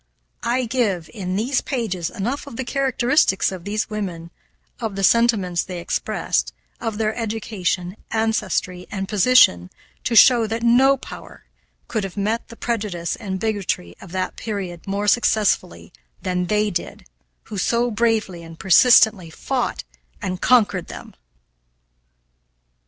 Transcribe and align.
I 0.41 0.65
give, 0.65 1.11
in 1.13 1.35
these 1.35 1.61
pages, 1.61 2.09
enough 2.09 2.47
of 2.47 2.55
the 2.55 2.63
characteristics 2.65 3.51
of 3.51 3.65
these 3.65 3.87
women, 3.87 4.31
of 4.79 4.95
the 4.95 5.03
sentiments 5.03 5.61
they 5.61 5.79
expressed, 5.79 6.53
of 6.79 6.97
their 6.97 7.13
education, 7.15 7.95
ancestry, 8.09 8.87
and 8.89 9.07
position 9.07 9.69
to 10.05 10.15
show 10.15 10.47
that 10.47 10.63
no 10.63 10.97
power 10.97 11.43
could 11.87 12.03
have 12.03 12.17
met 12.17 12.47
the 12.47 12.55
prejudice 12.55 13.15
and 13.15 13.39
bigotry 13.39 13.93
of 14.01 14.11
that 14.11 14.37
period 14.37 14.87
more 14.87 15.07
successfully 15.07 15.93
than 16.23 16.47
they 16.47 16.71
did 16.71 17.05
who 17.43 17.59
so 17.59 17.91
bravely 17.91 18.41
and 18.41 18.57
persistently 18.57 19.29
fought 19.29 19.83
and 20.19 20.41
conquered 20.41 20.87
them. 20.87 21.13